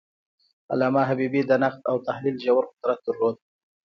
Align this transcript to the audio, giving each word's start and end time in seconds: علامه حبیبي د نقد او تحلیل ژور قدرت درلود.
علامه 0.71 1.01
حبیبي 1.09 1.41
د 1.45 1.51
نقد 1.63 1.81
او 1.91 1.97
تحلیل 2.07 2.35
ژور 2.45 2.63
قدرت 2.75 2.99
درلود. 3.05 3.37